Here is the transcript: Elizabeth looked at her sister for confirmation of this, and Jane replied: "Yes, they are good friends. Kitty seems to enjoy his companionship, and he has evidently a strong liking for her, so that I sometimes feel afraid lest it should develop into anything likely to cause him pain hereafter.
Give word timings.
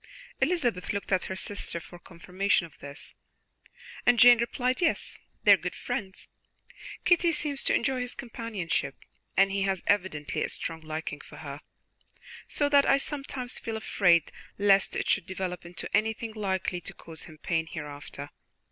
Elizabeth 0.41 0.91
looked 0.93 1.11
at 1.11 1.25
her 1.25 1.35
sister 1.35 1.79
for 1.79 1.99
confirmation 1.99 2.65
of 2.65 2.79
this, 2.79 3.13
and 4.03 4.17
Jane 4.17 4.39
replied: 4.39 4.81
"Yes, 4.81 5.19
they 5.43 5.51
are 5.53 5.57
good 5.57 5.75
friends. 5.75 6.27
Kitty 7.05 7.31
seems 7.31 7.61
to 7.65 7.75
enjoy 7.75 7.99
his 8.01 8.15
companionship, 8.15 8.95
and 9.37 9.51
he 9.51 9.61
has 9.61 9.83
evidently 9.85 10.43
a 10.43 10.49
strong 10.49 10.81
liking 10.81 11.21
for 11.21 11.35
her, 11.37 11.61
so 12.47 12.67
that 12.67 12.87
I 12.87 12.97
sometimes 12.97 13.59
feel 13.59 13.77
afraid 13.77 14.31
lest 14.57 14.95
it 14.95 15.07
should 15.07 15.27
develop 15.27 15.67
into 15.67 15.87
anything 15.95 16.33
likely 16.33 16.81
to 16.81 16.95
cause 16.95 17.25
him 17.25 17.37
pain 17.37 17.67
hereafter. 17.67 18.31